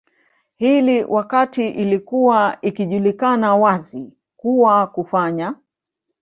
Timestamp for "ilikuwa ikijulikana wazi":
1.69-4.13